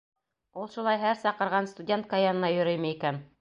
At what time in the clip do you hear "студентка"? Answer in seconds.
1.73-2.23